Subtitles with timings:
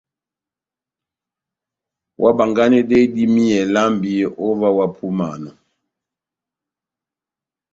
[2.21, 5.49] Óhábánganedɛhɛ idímiyɛ lambi ó ová ohápúmanɔ!